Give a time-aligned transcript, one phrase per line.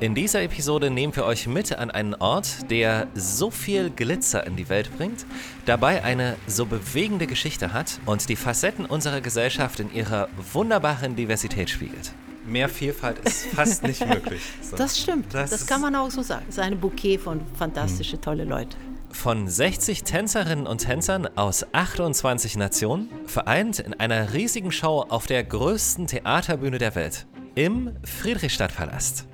[0.00, 4.54] In dieser Episode nehmen wir euch mit an einen Ort, der so viel Glitzer in
[4.54, 5.26] die Welt bringt,
[5.66, 11.68] dabei eine so bewegende Geschichte hat und die Facetten unserer Gesellschaft in ihrer wunderbaren Diversität
[11.68, 12.12] spiegelt.
[12.46, 14.40] Mehr Vielfalt ist fast nicht möglich.
[14.62, 14.76] So.
[14.76, 16.44] Das stimmt, das, das kann man auch so sagen.
[16.48, 18.76] Es ist ein Bouquet von fantastische, tolle Leute.
[19.10, 25.42] Von 60 Tänzerinnen und Tänzern aus 28 Nationen, vereint in einer riesigen Show auf der
[25.42, 27.26] größten Theaterbühne der Welt,
[27.56, 29.26] im Friedrichstadtpalast.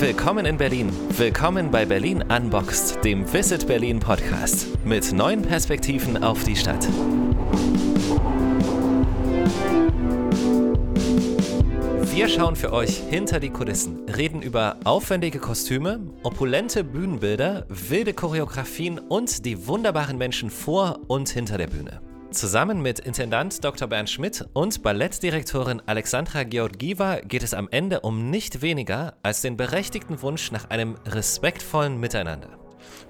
[0.00, 0.92] Willkommen in Berlin.
[1.16, 6.86] Willkommen bei Berlin Unboxed, dem Visit Berlin Podcast mit neuen Perspektiven auf die Stadt.
[12.14, 19.00] Wir schauen für euch hinter die Kulissen, reden über aufwendige Kostüme, opulente Bühnenbilder, wilde Choreografien
[19.00, 22.07] und die wunderbaren Menschen vor und hinter der Bühne.
[22.30, 23.88] Zusammen mit Intendant Dr.
[23.88, 29.56] Bernd Schmidt und Ballettdirektorin Alexandra Georgieva geht es am Ende um nicht weniger als den
[29.56, 32.50] berechtigten Wunsch nach einem respektvollen Miteinander.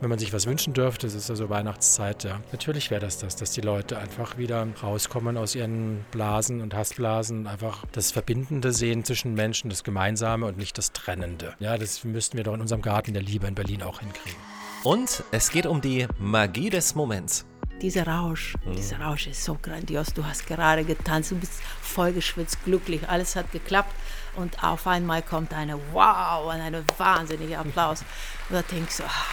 [0.00, 2.40] Wenn man sich was wünschen dürfte, es ist also Weihnachtszeit, ja.
[2.52, 7.48] Natürlich wäre das das, dass die Leute einfach wieder rauskommen aus ihren Blasen und Hassblasen,
[7.48, 11.54] einfach das Verbindende sehen zwischen Menschen, das Gemeinsame und nicht das Trennende.
[11.58, 14.38] Ja, das müssten wir doch in unserem Garten der Liebe in Berlin auch hinkriegen.
[14.84, 17.44] Und es geht um die Magie des Moments.
[17.80, 18.74] Dieser Rausch, mhm.
[18.74, 20.12] dieser Rausch ist so grandios.
[20.12, 23.94] Du hast gerade getanzt, du bist voll geschwitzt, glücklich, alles hat geklappt.
[24.36, 28.02] Und auf einmal kommt eine Wow und ein wahnsinniger Applaus.
[28.48, 29.26] Und da denkst du, ah.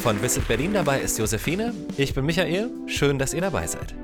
[0.00, 1.74] Von Visit Berlin dabei ist Josephine.
[1.96, 2.70] Ich bin Michael.
[2.86, 3.94] Schön, dass ihr dabei seid.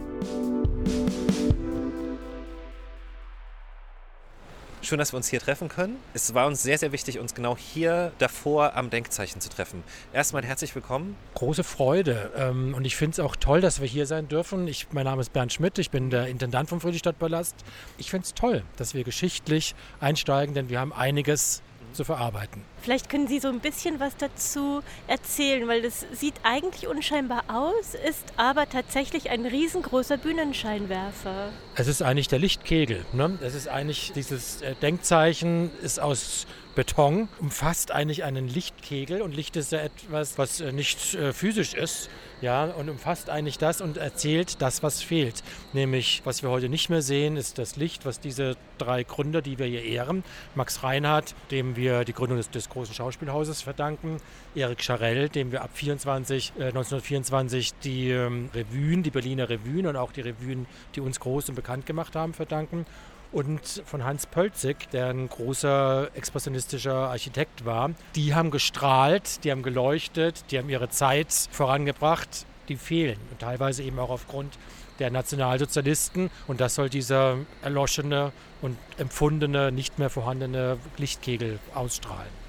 [4.81, 5.97] Schön, dass wir uns hier treffen können.
[6.15, 9.83] Es war uns sehr, sehr wichtig, uns genau hier davor am Denkzeichen zu treffen.
[10.13, 11.17] Erstmal herzlich willkommen.
[11.35, 12.31] Große Freude.
[12.37, 14.69] Ähm, und ich finde es auch toll, dass wir hier sein dürfen.
[14.69, 17.57] Ich, mein Name ist Bernd Schmidt, ich bin der Intendant vom Friedrichstadtpalast.
[17.99, 21.61] Ich finde es toll, dass wir geschichtlich einsteigen, denn wir haben einiges
[21.99, 22.63] zu verarbeiten.
[22.81, 27.95] Vielleicht können Sie so ein bisschen was dazu erzählen, weil das sieht eigentlich unscheinbar aus,
[28.09, 31.51] ist aber tatsächlich ein riesengroßer Bühnenscheinwerfer.
[31.75, 33.05] Es ist eigentlich der Lichtkegel.
[33.13, 33.37] Ne?
[33.43, 36.47] Es ist eigentlich dieses äh, Denkzeichen ist aus
[36.77, 41.75] Beton, umfasst eigentlich einen Lichtkegel und Licht ist ja etwas, was äh, nicht äh, physisch
[41.75, 45.43] ist, ja, und umfasst eigentlich das und erzählt das, was fehlt.
[45.73, 49.59] Nämlich, was wir heute nicht mehr sehen, ist das Licht, was diese drei Gründer, die
[49.59, 50.23] wir hier ehren,
[50.55, 54.19] Max Reinhardt, dem wir die Gründung des, des großen Schauspielhauses verdanken,
[54.55, 59.97] Erik Scharell, dem wir ab 24, äh, 1924 die ähm, Revuen, die Berliner Revuen und
[59.97, 62.87] auch die Revuen, die uns groß und bekannt gemacht haben, verdanken
[63.33, 67.91] und von Hans Pölzig, der ein großer expressionistischer Architekt war.
[68.15, 73.19] Die haben gestrahlt, die haben geleuchtet, die haben ihre Zeit vorangebracht, die fehlen.
[73.31, 74.59] Und teilweise eben auch aufgrund
[74.99, 76.31] der Nationalsozialisten.
[76.47, 82.48] Und das soll dieser erloschene und empfundene, nicht mehr vorhandene Lichtkegel ausstrahlen.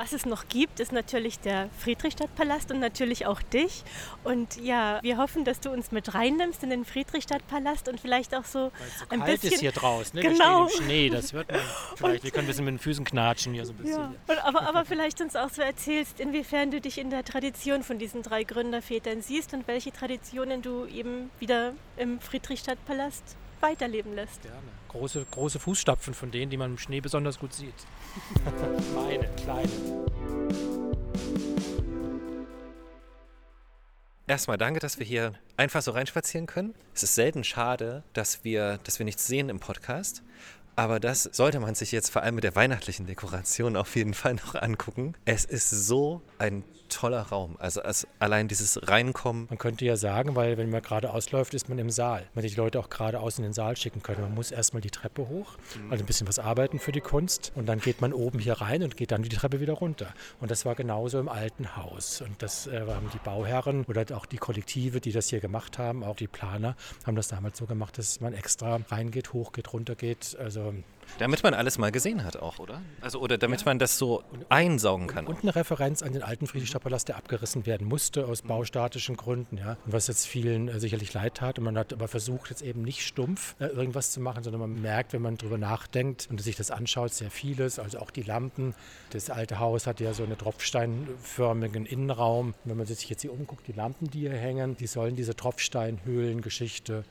[0.00, 3.84] Was es noch gibt, ist natürlich der Friedrichstadtpalast und natürlich auch dich.
[4.24, 8.46] Und ja, wir hoffen, dass du uns mit reinnimmst in den Friedrichstadtpalast und vielleicht auch
[8.46, 9.52] so, so ein kalt bisschen.
[9.52, 10.22] ist hier draußen, ne?
[10.22, 10.62] Genau.
[10.62, 11.60] Wir stehen im Schnee, das wird man
[11.96, 12.24] vielleicht.
[12.24, 14.00] wir können ein bisschen mit den Füßen knatschen hier so ein bisschen.
[14.00, 14.14] Ja.
[14.26, 17.98] Und, aber, aber vielleicht uns auch so erzählst, inwiefern du dich in der Tradition von
[17.98, 24.42] diesen drei Gründervätern siehst und welche Traditionen du eben wieder im Friedrichstadtpalast weiterleben lässt.
[24.42, 24.56] Gerne.
[24.88, 27.74] Große, große Fußstapfen von denen, die man im Schnee besonders gut sieht.
[28.94, 29.70] Meine, kleine.
[34.26, 36.74] Erstmal danke, dass wir hier einfach so reinspazieren können.
[36.94, 40.22] Es ist selten schade, dass wir, dass wir nichts sehen im Podcast.
[40.76, 44.34] Aber das sollte man sich jetzt vor allem mit der weihnachtlichen Dekoration auf jeden Fall
[44.34, 45.14] noch angucken.
[45.24, 47.56] Es ist so ein toller Raum.
[47.58, 49.46] Also als allein dieses Reinkommen.
[49.48, 52.26] Man könnte ja sagen, weil wenn man gerade ausläuft, ist man im Saal.
[52.34, 54.20] Man die Leute auch geradeaus in den Saal schicken können.
[54.20, 55.92] Man muss erstmal die Treppe hoch, mhm.
[55.92, 57.52] also ein bisschen was arbeiten für die Kunst.
[57.54, 60.12] Und dann geht man oben hier rein und geht dann die Treppe wieder runter.
[60.40, 62.20] Und das war genauso im alten Haus.
[62.20, 66.04] Und das äh, haben die Bauherren oder auch die Kollektive, die das hier gemacht haben,
[66.04, 66.76] auch die Planer,
[67.06, 70.36] haben das damals so gemacht, dass man extra reingeht, hochgeht, runtergeht.
[70.38, 70.74] Also
[71.18, 72.80] damit man alles mal gesehen hat auch, oder?
[73.00, 73.66] Also oder damit ja.
[73.66, 75.26] man das so einsaugen kann.
[75.26, 79.56] Und, und eine Referenz an den alten Friedrichstadtpalast, der abgerissen werden musste aus baustatischen Gründen,
[79.56, 79.76] ja.
[79.84, 81.58] Und was jetzt vielen äh, sicherlich leid tat.
[81.58, 84.80] Und man hat aber versucht, jetzt eben nicht stumpf äh, irgendwas zu machen, sondern man
[84.80, 87.78] merkt, wenn man drüber nachdenkt und sich das anschaut, sehr vieles.
[87.78, 88.74] Also auch die Lampen.
[89.10, 92.54] Das alte Haus hat ja so einen tropfsteinförmigen Innenraum.
[92.64, 97.04] Wenn man sich jetzt hier umguckt, die Lampen, die hier hängen, die sollen diese Tropfsteinhöhlengeschichte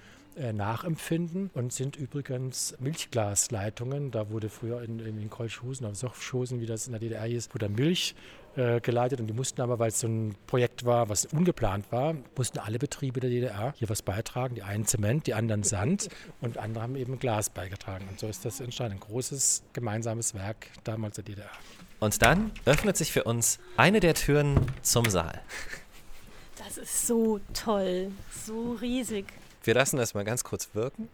[0.54, 4.12] nachempfinden und sind übrigens Milchglasleitungen.
[4.12, 7.70] Da wurde früher in, in Kolchhusen, auf Sochschosen, wie das in der DDR hieß, wurde
[7.70, 8.16] Milch
[8.56, 12.16] äh, geleitet und die mussten aber, weil es so ein Projekt war, was ungeplant war,
[12.36, 14.56] mussten alle Betriebe der DDR hier was beitragen.
[14.56, 16.10] Die einen Zement, die anderen Sand
[16.42, 18.08] und andere haben eben Glas beigetragen.
[18.10, 18.94] Und so ist das entstanden.
[18.94, 21.50] Ein großes gemeinsames Werk damals der DDR.
[22.00, 25.42] Und dann öffnet sich für uns eine der Türen zum Saal.
[26.58, 28.12] Das ist so toll,
[28.46, 29.26] so riesig.
[29.70, 31.10] Wir lassen das mal ganz kurz wirken.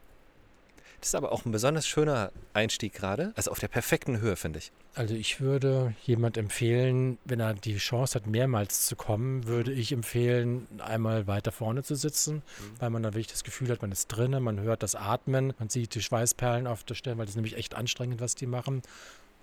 [1.01, 3.33] Das ist aber auch ein besonders schöner Einstieg gerade.
[3.35, 4.71] Also auf der perfekten Höhe, finde ich.
[4.93, 9.91] Also ich würde jemand empfehlen, wenn er die Chance hat, mehrmals zu kommen, würde ich
[9.91, 12.41] empfehlen, einmal weiter vorne zu sitzen, mhm.
[12.79, 15.67] weil man dann wirklich das Gefühl hat, man ist drinnen, man hört das Atmen, man
[15.67, 18.83] sieht die Schweißperlen auf der Stelle, weil das ist nämlich echt anstrengend, was die machen.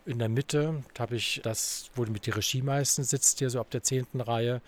[0.05, 3.71] In der Mitte habe ich das, wo mit die Regie meistens sitzt, hier so ab
[3.71, 4.61] der zehnten Reihe.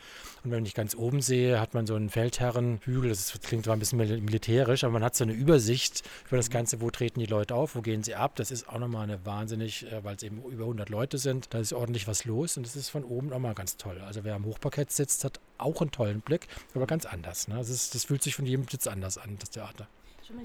[0.44, 3.08] Und wenn ich ganz oben sehe, hat man so einen Feldherrenhügel.
[3.08, 6.81] Das klingt zwar ein bisschen militärisch, aber man hat so eine Übersicht über das Ganze,
[6.81, 8.36] wo treten die Leute auf, wo gehen sie ab.
[8.36, 11.52] Das ist auch nochmal eine wahnsinnig, äh, weil es eben über 100 Leute sind.
[11.52, 14.00] Da ist ordentlich was los und das ist von oben auch mal ganz toll.
[14.06, 16.46] Also wer am Hochparkett sitzt, hat auch einen tollen Blick,
[16.76, 17.48] aber ganz anders.
[17.48, 17.56] Ne?
[17.56, 19.88] Das, ist, das fühlt sich von jedem Sitz anders an, das Theater.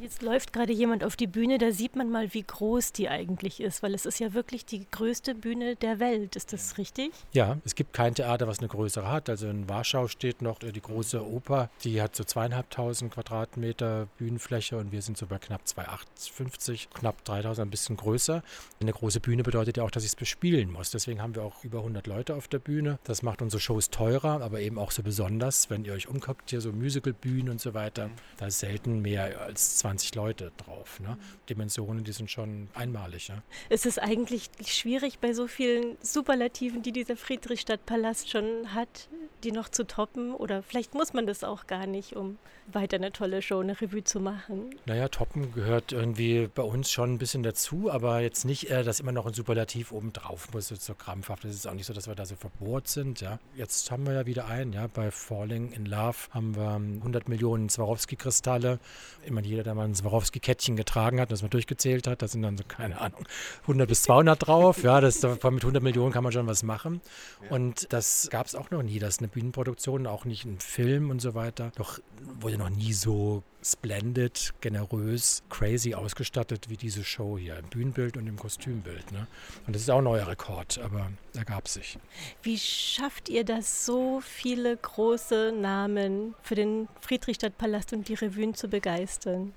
[0.01, 3.61] Jetzt läuft gerade jemand auf die Bühne, da sieht man mal, wie groß die eigentlich
[3.61, 6.35] ist, weil es ist ja wirklich die größte Bühne der Welt.
[6.35, 7.11] Ist das richtig?
[7.31, 9.29] Ja, es gibt kein Theater, was eine größere hat.
[9.29, 14.91] Also in Warschau steht noch die große Oper, die hat so zweieinhalbtausend Quadratmeter Bühnenfläche und
[14.91, 18.43] wir sind so bei knapp 250, knapp 3000, ein bisschen größer.
[18.81, 20.91] Eine große Bühne bedeutet ja auch, dass ich es bespielen muss.
[20.91, 22.99] Deswegen haben wir auch über 100 Leute auf der Bühne.
[23.05, 26.59] Das macht unsere Shows teurer, aber eben auch so besonders, wenn ihr euch umguckt, hier
[26.59, 28.09] so Musicalbühnen und so weiter.
[28.37, 30.99] Da ist selten mehr als 20 Leute drauf.
[30.99, 31.17] Ne?
[31.49, 33.27] Dimensionen, die sind schon einmalig.
[33.27, 33.41] Ja?
[33.69, 39.09] Ist es eigentlich schwierig bei so vielen Superlativen, die dieser Friedrichstadtpalast schon hat,
[39.43, 40.33] die noch zu toppen?
[40.33, 42.37] Oder vielleicht muss man das auch gar nicht, um
[42.67, 44.75] weiter eine tolle Show, eine Revue zu machen?
[44.85, 48.99] Naja, toppen gehört irgendwie bei uns schon ein bisschen dazu, aber jetzt nicht, äh, dass
[48.99, 51.45] immer noch ein Superlativ oben drauf muss, so krampfhaft.
[51.45, 53.21] Es ist auch nicht so, dass wir da so verbohrt sind.
[53.21, 53.39] Ja?
[53.55, 57.69] Jetzt haben wir ja wieder einen, ja, bei Falling in Love haben wir 100 Millionen
[57.69, 58.79] Swarovski-Kristalle.
[59.25, 62.57] Immer jeder, der mal ein Swarovski-Kettchen getragen hat, das man durchgezählt hat, da sind dann
[62.57, 63.25] so, keine Ahnung,
[63.61, 64.83] 100 bis 200 drauf.
[64.83, 67.01] Ja, das, mit 100 Millionen kann man schon was machen.
[67.49, 71.21] Und das gab es auch noch nie, dass eine Bühnenproduktion, auch nicht ein Film und
[71.21, 71.99] so weiter, doch
[72.39, 78.27] wurde noch nie so splendid, generös, crazy ausgestattet wie diese Show hier im Bühnenbild und
[78.27, 79.11] im Kostümbild.
[79.11, 79.27] Ne?
[79.67, 81.97] Und das ist auch ein neuer Rekord, aber er gab sich.
[82.41, 88.67] Wie schafft ihr das, so viele große Namen für den Friedrichstadtpalast und die Revuen zu
[88.67, 89.53] begeistern?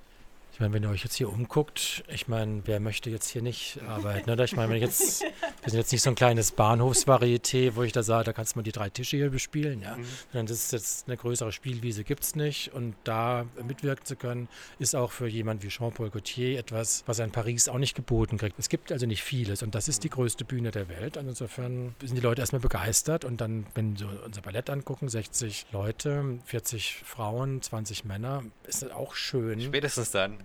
[0.52, 3.78] Ich meine, wenn ihr euch jetzt hier umguckt, ich meine, wer möchte jetzt hier nicht
[3.88, 4.30] arbeiten?
[4.30, 4.44] Oder?
[4.44, 8.02] Ich meine, wenn jetzt, wir sind jetzt nicht so ein kleines Bahnhofsvarieté, wo ich da
[8.02, 9.96] sage, da kannst du mal die drei Tische hier bespielen, ja.
[9.96, 10.04] Mhm.
[10.30, 12.74] Sondern das ist jetzt eine größere Spielwiese, gibt es nicht.
[12.74, 14.46] Und da mitwirken zu können,
[14.78, 18.36] ist auch für jemand wie Jean-Paul Gaultier etwas, was er in Paris auch nicht geboten
[18.36, 18.58] kriegt.
[18.58, 21.16] Es gibt also nicht vieles und das ist die größte Bühne der Welt.
[21.16, 25.66] Und insofern sind die Leute erstmal begeistert und dann, wenn sie unser Ballett angucken, 60
[25.72, 29.58] Leute, 40 Frauen, 20 Männer, ist das auch schön.
[29.58, 30.41] Spätestens dann.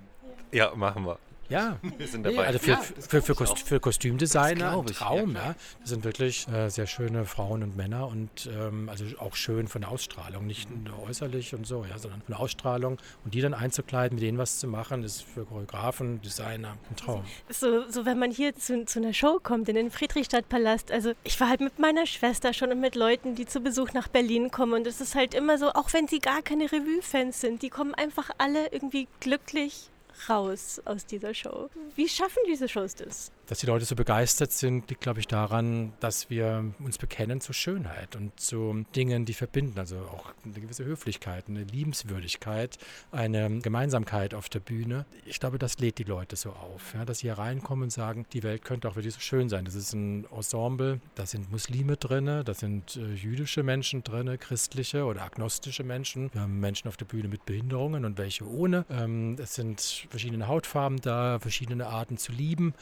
[0.51, 1.17] Ja, machen wir.
[1.49, 2.47] Ja, wir sind dabei.
[2.47, 5.35] also für, ja, für, für, Kost, für, Kostümdesigner ein Traum.
[5.35, 5.55] Ja, ja.
[5.79, 9.81] Das sind wirklich äh, sehr schöne Frauen und Männer und ähm, also auch schön von
[9.81, 12.97] der Ausstrahlung, nicht nur äußerlich und so, ja, sondern von der Ausstrahlung.
[13.23, 17.23] Und die dann einzukleiden, mit denen was zu machen, ist für Choreografen, Designer ein Traum.
[17.49, 21.39] So, so wenn man hier zu, zu einer Show kommt in den Friedrichstadtpalast, also ich
[21.39, 24.73] war halt mit meiner Schwester schon und mit Leuten, die zu Besuch nach Berlin kommen
[24.73, 27.93] und es ist halt immer so, auch wenn sie gar keine Revue-Fans sind, die kommen
[27.93, 29.89] einfach alle irgendwie glücklich
[30.29, 31.69] raus aus dieser Show.
[31.95, 33.31] Wie schaffen diese Shows das?
[33.47, 37.55] Dass die Leute so begeistert sind, liegt, glaube ich, daran, dass wir uns bekennen zur
[37.55, 39.79] Schönheit und zu Dingen, die verbinden.
[39.79, 42.77] Also auch eine gewisse Höflichkeit, eine Liebenswürdigkeit,
[43.11, 45.05] eine Gemeinsamkeit auf der Bühne.
[45.25, 48.25] Ich glaube, das lädt die Leute so auf, ja, dass sie hier reinkommen und sagen,
[48.33, 49.63] die Welt könnte auch wirklich so schön sein.
[49.63, 55.05] Das ist ein Ensemble, da sind Muslime drin, da sind äh, jüdische Menschen drin, christliche
[55.05, 56.29] oder agnostische Menschen.
[56.33, 58.85] Wir haben Menschen auf der Bühne mit Behinderungen und welche ohne.
[58.89, 62.73] Ähm, es sind verschiedene Hautfarben da, verschiedene Arten zu lieben.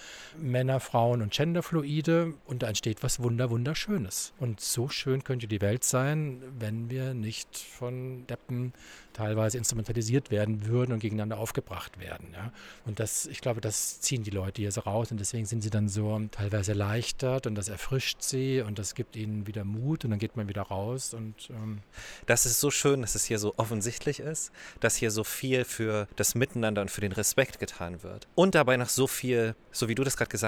[0.56, 4.32] Männer, Frauen und Genderfluide und da entsteht was wunder wunderschönes.
[4.40, 8.72] Und so schön könnte die Welt sein, wenn wir nicht von Deppen
[9.12, 12.30] teilweise instrumentalisiert werden würden und gegeneinander aufgebracht werden.
[12.34, 12.54] Ja.
[12.86, 15.70] Und das, ich glaube, das ziehen die Leute hier so raus und deswegen sind sie
[15.70, 20.12] dann so teilweise erleichtert und das erfrischt sie und das gibt ihnen wieder Mut und
[20.12, 21.80] dann geht man wieder raus und ähm
[22.28, 26.08] das ist so schön, dass es hier so offensichtlich ist, dass hier so viel für
[26.16, 29.96] das Miteinander und für den Respekt getan wird und dabei noch so viel, so wie
[29.96, 30.45] du das gerade gesagt hast,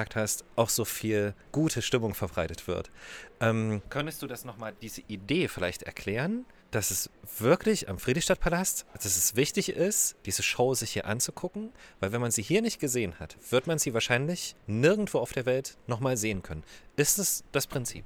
[0.55, 2.91] auch so viel gute Stimmung verbreitet wird.
[3.39, 6.45] Ähm, könntest du das nochmal, diese Idee vielleicht erklären?
[6.71, 12.11] dass es wirklich am Friedrichstadtpalast, dass es wichtig ist, diese Show sich hier anzugucken, weil
[12.11, 15.77] wenn man sie hier nicht gesehen hat, wird man sie wahrscheinlich nirgendwo auf der Welt
[15.87, 16.63] nochmal sehen können.
[16.95, 18.05] Ist es das Prinzip?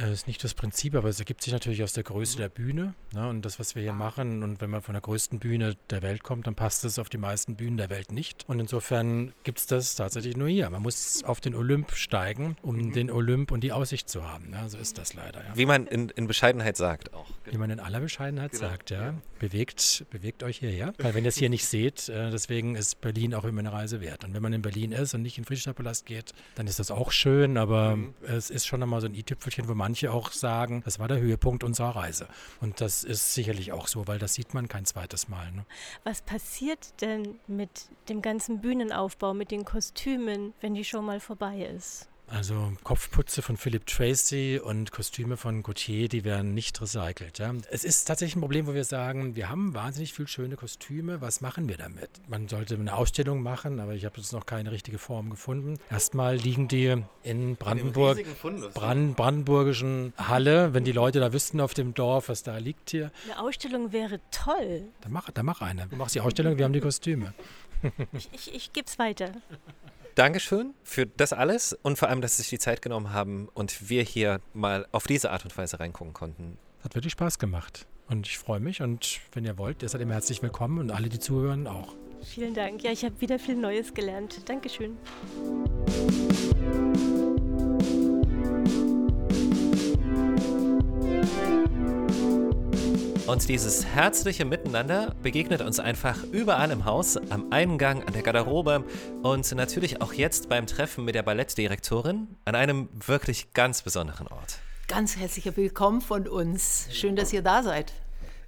[0.00, 2.48] Das äh, ist nicht das Prinzip, aber es ergibt sich natürlich aus der Größe der
[2.48, 4.42] Bühne ne, und das, was wir hier machen.
[4.42, 7.18] Und wenn man von der größten Bühne der Welt kommt, dann passt es auf die
[7.18, 8.44] meisten Bühnen der Welt nicht.
[8.48, 10.70] Und insofern gibt es das tatsächlich nur hier.
[10.70, 12.92] Man muss auf den Olymp steigen, um mhm.
[12.92, 14.50] den Olymp und die Aussicht zu haben.
[14.50, 14.68] Ne?
[14.68, 15.44] So ist das leider.
[15.44, 15.56] Ja.
[15.56, 17.28] Wie man in, in, Bescheidenheit sagt auch.
[17.44, 18.68] Wie man in aller Bescheidenheit genau.
[18.68, 19.14] sagt, ja.
[19.38, 20.92] Bewegt, bewegt euch hierher.
[20.98, 24.00] Weil wenn ihr es hier nicht seht, äh, deswegen ist Berlin auch immer eine Reise
[24.00, 24.24] wert.
[24.24, 26.90] Und wenn man in Berlin ist und nicht in den Friedrichstadtpalast geht, dann ist das
[26.90, 28.14] auch schön, aber mhm.
[28.22, 31.64] es ist schon einmal so ein i-Tüpfelchen, wo manche auch sagen, das war der Höhepunkt
[31.64, 32.28] unserer Reise.
[32.60, 35.50] Und das ist sicherlich auch so, weil das sieht man kein zweites Mal.
[35.50, 35.66] Ne?
[36.04, 41.64] Was passiert denn mit dem ganzen Bühnenaufbau, mit den Kostümen, wenn die Show mal vorbei
[41.74, 42.08] ist?
[42.32, 47.38] Also Kopfputze von Philip Tracy und Kostüme von Gautier, die werden nicht recycelt.
[47.38, 47.52] Ja.
[47.70, 51.20] Es ist tatsächlich ein Problem, wo wir sagen, wir haben wahnsinnig viele schöne Kostüme.
[51.20, 52.08] Was machen wir damit?
[52.28, 55.78] Man sollte eine Ausstellung machen, aber ich habe jetzt noch keine richtige Form gefunden.
[55.90, 58.24] Erstmal liegen die in Brandenburg,
[58.74, 63.10] Brand, brandenburgischen Halle, wenn die Leute da wüssten auf dem Dorf, was da liegt hier.
[63.24, 64.84] Eine Ausstellung wäre toll.
[65.00, 65.88] Dann mach, dann mach eine.
[65.88, 67.34] Du machst die Ausstellung, wir haben die Kostüme.
[68.12, 69.32] ich, ich, ich gebe es weiter.
[70.20, 73.88] Dankeschön für das alles und vor allem, dass Sie sich die Zeit genommen haben und
[73.88, 76.58] wir hier mal auf diese Art und Weise reingucken konnten.
[76.84, 80.12] Hat wirklich Spaß gemacht und ich freue mich und wenn ihr wollt, ihr seid immer
[80.12, 81.94] herzlich willkommen und alle, die zuhören, auch.
[82.22, 82.82] Vielen Dank.
[82.82, 84.46] Ja, ich habe wieder viel Neues gelernt.
[84.46, 84.98] Dankeschön.
[93.30, 98.84] Und dieses herzliche Miteinander begegnet uns einfach überall im Haus, am Eingang, an der Garderobe
[99.22, 104.58] und natürlich auch jetzt beim Treffen mit der Ballettdirektorin an einem wirklich ganz besonderen Ort.
[104.88, 106.88] Ganz herzliches Willkommen von uns.
[106.90, 107.92] Schön, dass ihr da seid.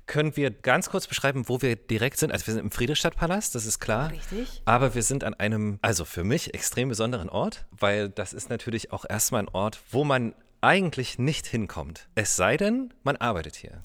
[0.06, 2.32] Können wir ganz kurz beschreiben, wo wir direkt sind?
[2.32, 4.10] Also wir sind im Friedrichstadtpalast, das ist klar.
[4.10, 4.62] Richtig.
[4.64, 8.90] Aber wir sind an einem, also für mich extrem besonderen Ort, weil das ist natürlich
[8.90, 12.08] auch erstmal ein Ort, wo man eigentlich nicht hinkommt.
[12.16, 13.80] Es sei denn, man arbeitet hier.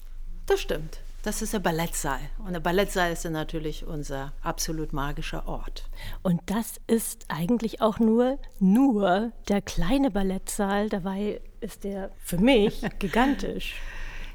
[0.48, 1.00] Das stimmt.
[1.24, 2.20] Das ist der Ballettsaal.
[2.38, 5.84] Und der Ballettsaal ist natürlich unser absolut magischer Ort.
[6.22, 10.88] Und das ist eigentlich auch nur, nur der kleine Ballettsaal.
[10.88, 13.74] Dabei ist der für mich gigantisch.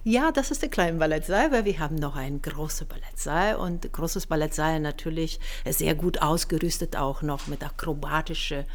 [0.04, 4.28] Ja, das ist der kleine Ballettsaal, weil wir haben noch einen großen Ballettsaal und großes
[4.28, 8.66] Ballettsaal natürlich sehr gut ausgerüstet, auch noch mit akrobatischen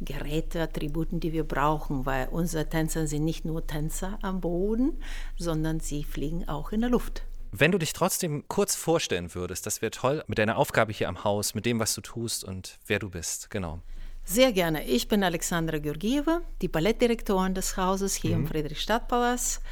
[0.00, 5.02] Geräte, Attributen, die wir brauchen, weil unsere Tänzer sind nicht nur Tänzer am Boden,
[5.36, 7.22] sondern sie fliegen auch in der Luft.
[7.50, 11.24] Wenn du dich trotzdem kurz vorstellen würdest, das wäre toll mit deiner Aufgabe hier am
[11.24, 13.80] Haus, mit dem, was du tust und wer du bist, genau.
[14.24, 14.84] Sehr gerne.
[14.84, 18.42] Ich bin Alexandra Georgieva, die Ballettdirektorin des Hauses hier mhm.
[18.42, 19.62] im Friedrichstadtpalast.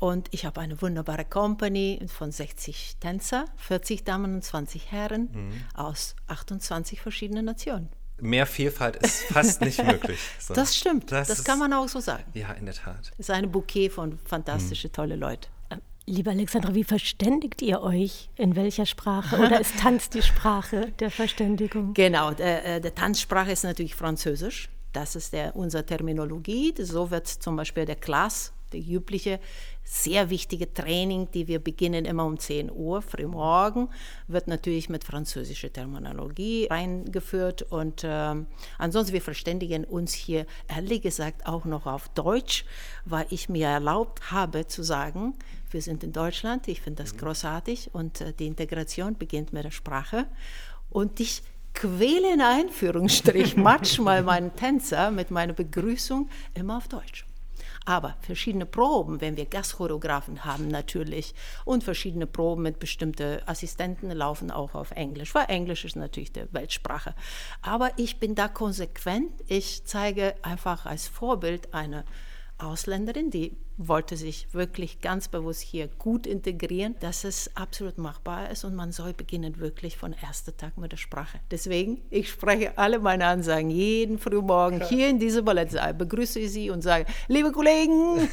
[0.00, 5.64] Und ich habe eine wunderbare Company von 60 Tänzer, 40 Damen und 20 Herren mhm.
[5.74, 7.88] aus 28 verschiedenen Nationen
[8.22, 10.18] mehr Vielfalt ist fast nicht möglich.
[10.38, 10.54] So.
[10.54, 12.24] Das stimmt, das, das kann man auch so sagen.
[12.34, 13.12] Ja, in der Tat.
[13.12, 14.94] Es ist ein Bouquet von fantastischen, hm.
[14.94, 15.46] tolle Leuten.
[15.70, 18.30] Ähm, Lieber Alexandra, wie verständigt ihr euch?
[18.36, 19.36] In welcher Sprache?
[19.36, 21.94] Oder ist Tanz die Sprache der Verständigung?
[21.94, 24.70] Genau, der, äh, der Tanzsprache ist natürlich Französisch.
[24.92, 26.74] Das ist der, unsere Terminologie.
[26.78, 29.38] So wird zum Beispiel der Class, der übliche
[29.90, 33.88] sehr wichtige Training, die wir beginnen immer um 10 Uhr frühmorgen,
[34.28, 38.36] wird natürlich mit französischer Terminologie eingeführt und äh,
[38.78, 42.64] ansonsten wir verständigen uns hier ehrlich gesagt auch noch auf Deutsch,
[43.04, 45.34] weil ich mir erlaubt habe zu sagen,
[45.72, 47.18] wir sind in Deutschland, ich finde das mhm.
[47.18, 50.26] großartig und äh, die Integration beginnt mit der Sprache
[50.88, 51.42] und ich
[51.74, 57.24] quäle in Einführungsstrich manchmal meinen Tänzer mit meiner Begrüßung immer auf Deutsch.
[57.90, 64.52] Aber verschiedene Proben, wenn wir Gastchoreografen haben natürlich und verschiedene Proben mit bestimmten Assistenten laufen
[64.52, 67.16] auch auf Englisch, weil Englisch ist natürlich die Weltsprache.
[67.62, 69.32] Aber ich bin da konsequent.
[69.48, 72.04] Ich zeige einfach als Vorbild eine
[72.62, 78.64] Ausländerin, die wollte sich wirklich ganz bewusst hier gut integrieren, dass es absolut machbar ist
[78.64, 81.40] und man soll beginnen wirklich von ersten Tag mit der Sprache.
[81.50, 86.70] Deswegen, ich spreche alle meine Ansagen jeden Frühmorgen hier in diesem Ballettsaal, begrüße ich Sie
[86.70, 88.28] und sage, liebe Kollegen,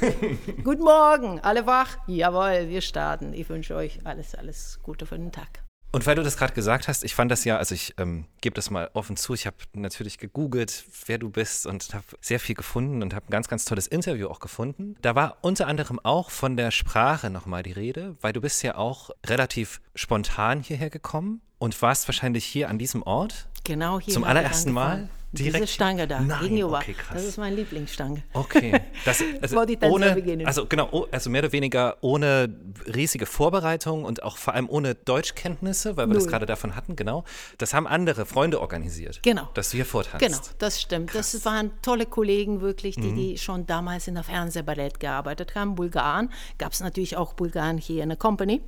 [0.64, 1.98] guten Morgen, alle wach?
[2.08, 3.34] Jawohl, wir starten.
[3.34, 5.67] Ich wünsche euch alles, alles Gute für den Tag.
[5.92, 8.54] Und weil du das gerade gesagt hast, ich fand das ja, also ich ähm, gebe
[8.54, 12.56] das mal offen zu, ich habe natürlich gegoogelt, wer du bist und habe sehr viel
[12.56, 14.96] gefunden und habe ein ganz, ganz tolles Interview auch gefunden.
[15.02, 18.76] Da war unter anderem auch von der Sprache nochmal die Rede, weil du bist ja
[18.76, 23.48] auch relativ spontan hierher gekommen und warst wahrscheinlich hier an diesem Ort.
[23.68, 24.14] Genau hier.
[24.14, 25.10] Zum allerersten Mal.
[25.34, 25.56] Direkt?
[25.56, 26.78] Diese Stange da, Nein, gegenüber.
[26.78, 27.16] okay, krass.
[27.16, 28.24] Das ist meine Lieblingsstange.
[28.34, 28.82] Okay.
[29.06, 32.54] Das, also ohne, also genau, oh, also mehr oder weniger ohne
[32.94, 36.32] riesige Vorbereitung und auch vor allem ohne Deutschkenntnisse, weil wir das Null.
[36.32, 37.24] gerade davon hatten, genau.
[37.58, 39.22] Das haben andere Freunde organisiert.
[39.24, 39.48] Genau.
[39.54, 40.20] Dass du hier vortanzt.
[40.20, 41.16] Genau, das stimmt.
[41.16, 45.76] Das waren tolle Kollegen wirklich, die, die schon damals in der Fernsehballett gearbeitet haben.
[45.76, 48.62] Bulgaren, gab es natürlich auch Bulgaren hier in der Company.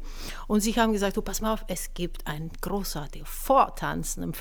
[0.48, 4.34] Und sie haben gesagt, du pass mal auf, es gibt ein großartiges Vortanzen im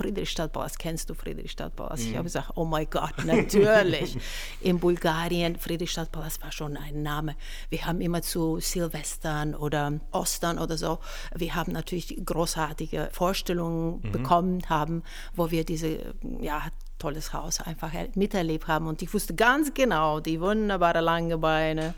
[0.49, 0.79] Friedrichstadtpalast.
[0.79, 2.05] Kennst du Friedrichstadtpalast?
[2.05, 4.17] Ich habe gesagt, oh mein Gott, natürlich.
[4.61, 7.37] in Bulgarien, Friedrichstadtpalast war schon ein Name.
[7.71, 10.99] Wir haben immer zu Silvestern oder Ostern oder so,
[11.35, 15.03] wir haben natürlich großartige Vorstellungen bekommen haben,
[15.35, 16.63] wo wir diese, ja,
[16.99, 18.87] tolles Haus einfach er- miterlebt haben.
[18.87, 21.95] Und ich wusste ganz genau, die wunderbare lange Beine,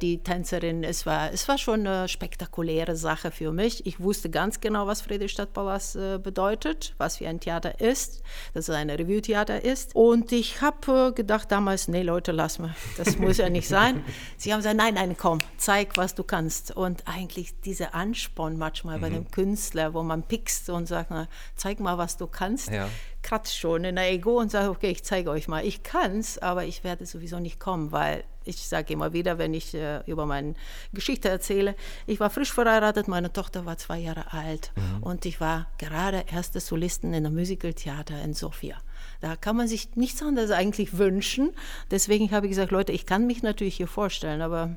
[0.00, 3.86] die Tänzerin, es war, es war schon eine spektakuläre Sache für mich.
[3.86, 8.22] Ich wusste ganz genau, was Friedrichstadtpalast äh, bedeutet, was wie ein Theater ist,
[8.54, 9.94] dass es ein Revue-Theater ist.
[9.94, 14.04] Und ich habe äh, gedacht damals, nee Leute, lass mal, das muss ja nicht sein.
[14.36, 16.76] Sie haben gesagt, nein, nein, komm, zeig, was du kannst.
[16.76, 21.80] Und eigentlich dieser Ansporn manchmal bei dem Künstler, wo man pickst und sagt, na, zeig
[21.80, 22.88] mal, was du kannst Ja.
[23.22, 25.64] Kratzt schon in der Ego und sage, okay, ich zeige euch mal.
[25.64, 29.74] Ich kann's, aber ich werde sowieso nicht kommen, weil ich sage immer wieder, wenn ich
[29.74, 30.54] äh, über meine
[30.92, 35.66] Geschichte erzähle, ich war frisch verheiratet, meine Tochter war zwei Jahre alt und ich war
[35.78, 38.76] gerade erste Solistin in einem Musicaltheater in Sofia.
[39.20, 41.52] Da kann man sich nichts anderes eigentlich wünschen.
[41.90, 44.76] Deswegen habe ich gesagt, Leute, ich kann mich natürlich hier vorstellen, aber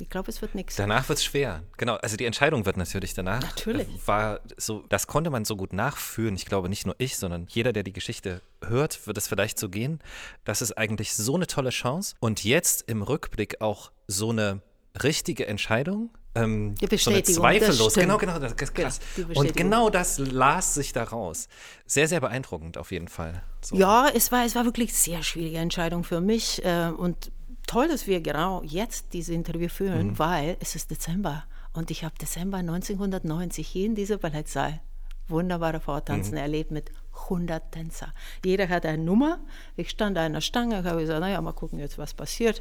[0.00, 0.76] ich glaube, es wird nichts.
[0.76, 1.62] Danach wird es schwer.
[1.76, 3.40] Genau, also die Entscheidung wird natürlich danach.
[3.40, 3.86] Natürlich.
[3.88, 6.34] äh, War so, das konnte man so gut nachführen.
[6.34, 9.68] Ich glaube nicht nur ich, sondern jeder, der die Geschichte hört, wird es vielleicht so
[9.68, 10.00] gehen.
[10.44, 12.14] Das ist eigentlich so eine tolle Chance.
[12.20, 14.60] Und jetzt im Rückblick auch so eine
[15.02, 16.10] richtige Entscheidung.
[16.36, 17.94] Ähm, Die so eine Bestätigung, zweifellos.
[17.94, 18.98] Genau, genau, das ist krass.
[19.16, 19.56] die Und Bestätigung.
[19.56, 21.46] genau das las sich da raus.
[21.86, 23.44] Sehr, sehr beeindruckend auf jeden Fall.
[23.60, 23.76] So.
[23.76, 26.64] Ja, es war, es war wirklich eine sehr schwierige Entscheidung für mich.
[26.64, 27.30] Äh, und
[27.66, 31.44] toll, dass wir genau jetzt dieses Interview führen, weil es ist Dezember.
[31.72, 34.80] Und ich habe Dezember 1990 hier in diesem Ballettsaal
[35.28, 36.90] wunderbare Vortanzen erlebt mit
[37.24, 38.12] 100 Tänzer.
[38.44, 39.38] Jeder hat eine Nummer.
[39.76, 42.60] Ich stand an einer Stange, habe gesagt, naja, mal gucken jetzt, was passiert.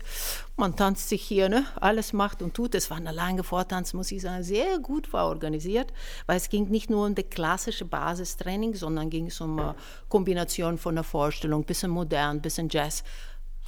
[0.56, 1.66] Man tanzt sich hier, ne?
[1.82, 2.76] alles macht und tut.
[2.76, 5.92] Es war eine lange Vortanz, muss ich sagen, sehr gut war organisiert,
[6.28, 9.76] weil es ging nicht nur um das klassische Basistraining, sondern ging es um eine
[10.08, 13.04] Kombination von einer Vorstellung, bisschen modern, bisschen Jazz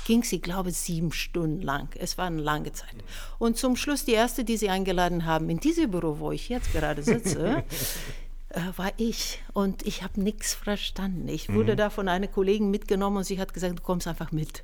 [0.06, 1.90] ging sie, glaube ich, sieben Stunden lang.
[1.98, 2.96] Es war eine lange Zeit.
[3.40, 6.72] Und zum Schluss die erste, die sie eingeladen haben, in diesem Büro, wo ich jetzt
[6.74, 7.64] gerade sitze,
[8.50, 9.42] äh, war ich.
[9.54, 11.28] Und ich habe nichts verstanden.
[11.28, 14.64] Ich wurde da von einer Kollegin mitgenommen und sie hat gesagt, du kommst einfach mit.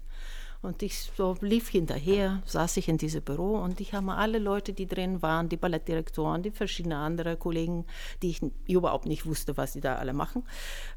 [0.61, 4.73] Und ich so lief hinterher, saß ich in diesem Büro und ich habe alle Leute,
[4.73, 7.85] die drin waren, die Ballettdirektoren, die verschiedenen andere Kollegen,
[8.21, 10.43] die ich überhaupt nicht wusste, was die da alle machen,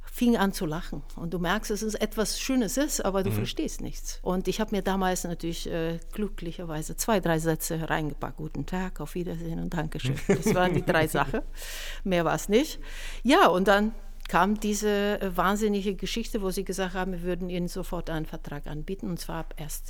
[0.03, 1.03] fing an zu lachen.
[1.17, 4.19] Und du merkst, dass es etwas Schönes ist, aber du verstehst nichts.
[4.23, 8.37] Und ich habe mir damals natürlich äh, glücklicherweise zwei, drei Sätze reingepackt.
[8.37, 10.17] Guten Tag, auf Wiedersehen und Dankeschön.
[10.29, 11.41] Das waren die drei Sachen.
[12.05, 12.81] Mehr war es nicht.
[13.23, 13.93] Ja, und dann
[14.29, 18.67] kam diese äh, wahnsinnige Geschichte, wo sie gesagt haben, wir würden ihnen sofort einen Vertrag
[18.67, 19.85] anbieten, und zwar ab 1.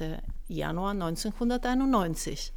[0.48, 2.52] Januar 1991.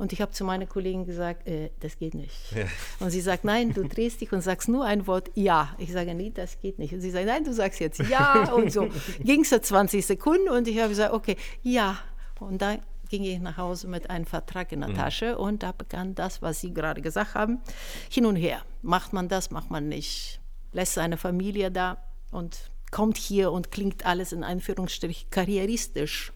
[0.00, 2.54] Und ich habe zu meiner Kollegin gesagt, äh, das geht nicht.
[3.00, 5.74] Und sie sagt, nein, du drehst dich und sagst nur ein Wort Ja.
[5.76, 6.94] Ich sage, nee, das geht nicht.
[6.94, 8.50] Und sie sagt, nein, du sagst jetzt Ja.
[8.54, 8.88] Und so
[9.20, 11.98] ging es 20 Sekunden und ich habe gesagt, okay, ja.
[12.38, 12.78] Und dann
[13.10, 16.60] ging ich nach Hause mit einem Vertrag in der Tasche und da begann das, was
[16.62, 17.60] Sie gerade gesagt haben,
[18.08, 18.62] hin und her.
[18.80, 20.40] Macht man das, macht man nicht.
[20.72, 21.98] Lässt seine Familie da
[22.30, 26.32] und kommt hier und klingt alles in Anführungsstrich karrieristisch.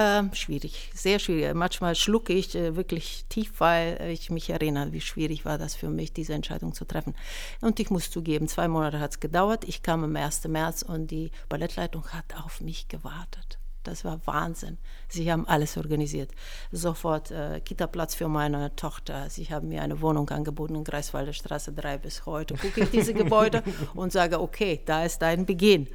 [0.00, 1.52] Ähm, schwierig, sehr schwierig.
[1.54, 5.88] Manchmal schlucke ich äh, wirklich tief, weil ich mich erinnere, wie schwierig war das für
[5.88, 7.16] mich, diese Entscheidung zu treffen.
[7.60, 9.64] Und ich muss zugeben, zwei Monate hat es gedauert.
[9.66, 10.44] Ich kam am 1.
[10.44, 13.57] März und die Ballettleitung hat auf mich gewartet.
[13.82, 14.78] Das war Wahnsinn.
[15.08, 16.32] Sie haben alles organisiert.
[16.72, 19.30] Sofort äh, Kita-Platz für meine Tochter.
[19.30, 22.54] Sie haben mir eine Wohnung angeboten in Greifswalder Straße 3 bis heute.
[22.54, 23.62] Gucke ich diese Gebäude
[23.94, 25.88] und sage, okay, da ist dein Beginn.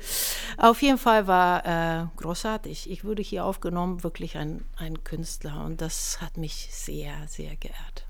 [0.58, 2.89] Auf jeden Fall war äh, großartig.
[2.89, 5.63] Ich wurde hier aufgenommen, wirklich ein, ein Künstler.
[5.65, 8.08] Und das hat mich sehr, sehr geehrt.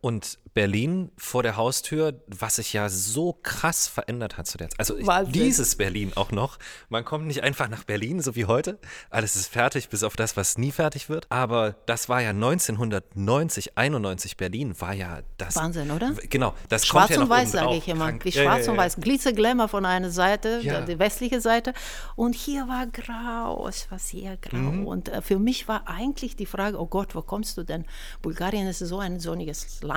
[0.00, 4.80] Und Berlin vor der Haustür, was sich ja so krass verändert hat zu der Zeit.
[4.80, 6.58] Also ich, dieses Berlin auch noch.
[6.88, 8.78] Man kommt nicht einfach nach Berlin, so wie heute.
[9.08, 11.26] Alles ist fertig, bis auf das, was nie fertig wird.
[11.30, 15.54] Aber das war ja 1990, 91 Berlin, war ja das.
[15.54, 16.14] Wahnsinn, oder?
[16.28, 18.06] Genau, das Schwarz kommt ja und weiß, sage ich immer.
[18.06, 18.24] Krank.
[18.24, 18.82] Wie schwarz ja, und ja.
[18.84, 18.96] weiß.
[18.96, 20.80] Glitzerglamour von einer Seite, Ja.
[20.80, 21.72] die westliche Seite.
[22.16, 24.88] Und hier war grau, es war sehr grau.
[24.90, 27.84] Und äh, für mich war eigentlich die Frage, oh Gott, wo kommst du denn?
[28.22, 29.87] Bulgarien ist so ein sonniges Land.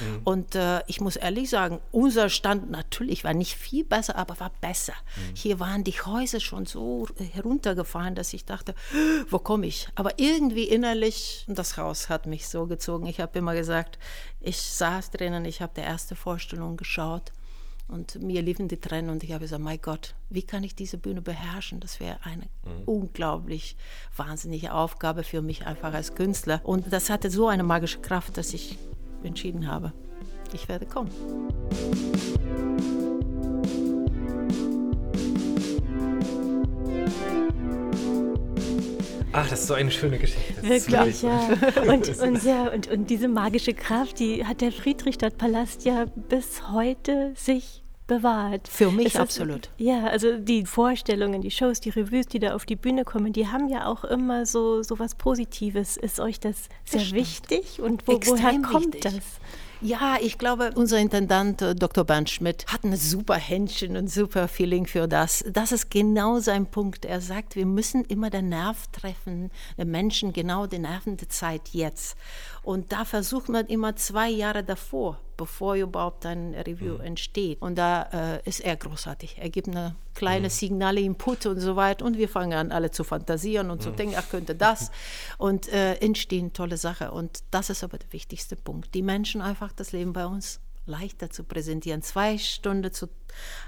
[0.00, 0.20] Mhm.
[0.24, 4.52] Und äh, ich muss ehrlich sagen, unser Stand natürlich war nicht viel besser, aber war
[4.60, 4.94] besser.
[5.16, 5.34] Mhm.
[5.34, 8.74] Hier waren die Häuser schon so heruntergefahren, dass ich dachte,
[9.28, 9.88] wo komme ich?
[9.94, 13.06] Aber irgendwie innerlich, das Haus hat mich so gezogen.
[13.06, 13.98] Ich habe immer gesagt,
[14.40, 17.32] ich saß drinnen, ich habe die erste Vorstellung geschaut
[17.90, 20.96] und mir liefen die Tränen und ich habe gesagt, mein Gott, wie kann ich diese
[20.96, 21.80] Bühne beherrschen?
[21.80, 22.84] Das wäre eine mhm.
[22.86, 23.76] unglaublich
[24.16, 26.60] wahnsinnige Aufgabe für mich einfach als Künstler.
[26.62, 28.78] Und das hatte so eine magische Kraft, dass ich
[29.24, 29.92] entschieden habe,
[30.52, 31.10] ich werde kommen.
[39.32, 40.60] Ach, das ist so eine schöne Geschichte.
[40.62, 41.38] Wirklich, ja.
[41.86, 47.32] Und, und, ja und, und diese magische Kraft, die hat der Friedrichstadtpalast ja bis heute
[47.36, 48.66] sich bewahrt.
[48.66, 49.66] Für mich es absolut.
[49.66, 53.32] Ist, ja, also die Vorstellungen, die Shows, die Revues, die da auf die Bühne kommen,
[53.32, 55.96] die haben ja auch immer so, so was Positives.
[55.96, 59.02] Ist euch das sehr das wichtig und wo, woher kommt wichtig.
[59.02, 59.14] das?
[59.82, 62.04] Ja, ich glaube, unser Intendant äh, Dr.
[62.04, 65.42] Bernd Schmidt hat ein super Händchen und super Feeling für das.
[65.50, 67.06] Das ist genau sein Punkt.
[67.06, 72.14] Er sagt, wir müssen immer den Nerv treffen, den Menschen genau die nervende Zeit jetzt.
[72.62, 77.00] Und da versucht man immer zwei Jahre davor, bevor überhaupt ein Review mhm.
[77.00, 77.60] entsteht.
[77.62, 79.38] Und da äh, ist er großartig.
[79.38, 80.50] Er gibt eine kleine mhm.
[80.50, 82.04] Signale, Input und so weiter.
[82.04, 83.82] Und wir fangen an, alle zu fantasieren und mhm.
[83.82, 84.90] zu denken, ach, könnte das.
[85.38, 87.08] Und äh, entstehen tolle Sachen.
[87.08, 88.94] Und das ist aber der wichtigste Punkt.
[88.94, 92.02] Die Menschen einfach das Leben bei uns leichter zu präsentieren.
[92.02, 93.08] Zwei Stunden zu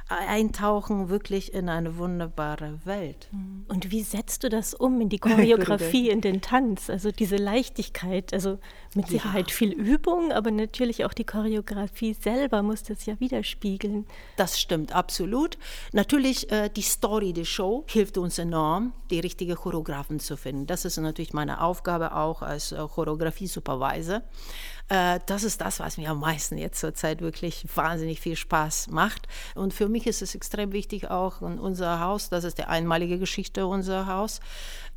[0.09, 3.29] eintauchen, wirklich in eine wunderbare Welt.
[3.33, 3.65] Mhm.
[3.69, 6.91] Und wie setzt du das um in die Choreografie, in den Tanz?
[6.91, 8.59] Also diese Leichtigkeit, also
[8.95, 9.57] mit Sicherheit ja.
[9.57, 14.07] viel Übung, aber natürlich auch die Choreografie selber muss das ja widerspiegeln.
[14.37, 15.57] Das stimmt, absolut.
[15.93, 20.67] Natürlich, äh, die Story der Show hilft uns enorm, die richtigen Choreografen zu finden.
[20.67, 24.23] Das ist natürlich meine Aufgabe auch als äh, Choreografie-Supervisor.
[24.89, 29.27] Äh, das ist das, was mir am meisten jetzt zurzeit wirklich wahnsinnig viel Spaß macht.
[29.55, 33.19] Und für mich ist es extrem wichtig auch in unser Haus, das ist die einmalige
[33.19, 34.41] Geschichte unser Haus,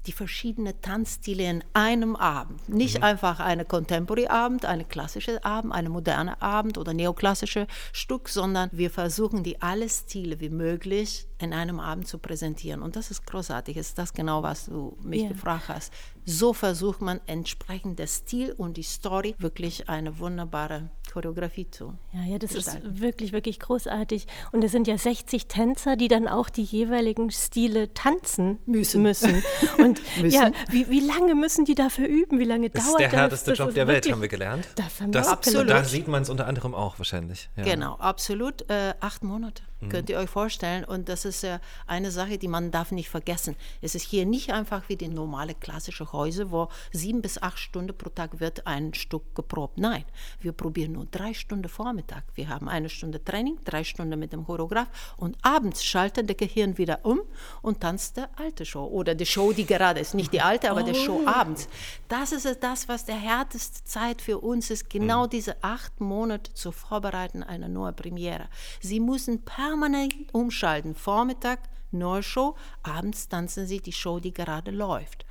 [0.08, 2.68] die verschiedenen Tanzstile in einem Abend.
[2.70, 3.04] Nicht mhm.
[3.04, 9.44] einfach eine Contemporary-Abend, eine klassische Abend, eine moderne Abend oder neoklassische Stück, sondern wir versuchen,
[9.44, 12.82] die alle Stile wie möglich in einem Abend zu präsentieren.
[12.82, 13.78] Und das ist großartig.
[13.78, 15.30] Ist das genau, was du mich yeah.
[15.30, 15.94] gefragt hast?
[16.26, 21.94] So versucht man entsprechend der Stil und die Story wirklich eine wunderbare Choreografie zu.
[22.13, 22.88] Ja, ja, das gestalten.
[22.88, 24.26] ist wirklich, wirklich großartig.
[24.52, 29.04] Und es sind ja 60 Tänzer, die dann auch die jeweiligen Stile tanzen müssen.
[29.04, 29.44] müssen.
[29.78, 30.31] Und müssen.
[30.31, 32.39] ja, wie, wie lange müssen die dafür üben?
[32.39, 33.01] Wie lange das dauert das?
[33.01, 33.58] Das ist der härteste das?
[33.60, 34.67] Job der Welt, haben wir gelernt.
[34.75, 35.69] Das haben das, absolut.
[35.69, 37.49] Da sieht man es unter anderem auch wahrscheinlich.
[37.55, 37.63] Ja.
[37.63, 38.69] Genau, absolut.
[38.69, 39.63] Äh, acht Monate.
[39.82, 39.90] Mhm.
[39.90, 40.84] Könnt ihr euch vorstellen.
[40.84, 43.56] Und das ist ja eine Sache, die man darf nicht vergessen.
[43.82, 47.96] Es ist hier nicht einfach wie die normale klassische Häuser, wo sieben bis acht Stunden
[47.98, 49.78] pro Tag wird ein Stück geprobt.
[49.78, 50.06] Nein,
[50.40, 52.24] wir probieren nur drei Stunden Vormittag.
[52.36, 56.78] Wir haben eine Stunde Training, drei Stunden mit dem Choreograf und abends schaltet der Gehirn
[56.78, 57.22] wieder um
[57.62, 60.14] und tanzt der alte Show oder die Show, die gerade ist.
[60.14, 60.86] Nicht die alte, aber oh.
[60.86, 61.68] die Show abends.
[62.08, 65.30] Das ist das, was der härteste Zeit für uns ist, genau mhm.
[65.32, 68.48] diese acht Monate zu vorbereiten, eine neue Premiere.
[68.80, 70.95] Sie müssen permanent permanent umschalten.
[70.95, 71.60] Vormittag
[71.91, 75.25] neue Show, abends tanzen sie die Show, die gerade läuft.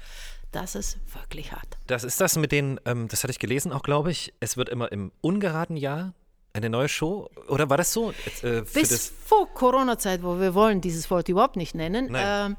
[0.52, 1.76] Das ist wirklich hart.
[1.86, 4.68] Das ist das mit den, ähm, das hatte ich gelesen auch, glaube ich, es wird
[4.68, 6.14] immer im ungeraden Jahr
[6.52, 7.28] eine neue Show?
[7.48, 8.12] Oder war das so?
[8.42, 12.12] Äh, Bis vor Corona-Zeit, wo wir wollen dieses Wort überhaupt nicht nennen.
[12.12, 12.56] Nein.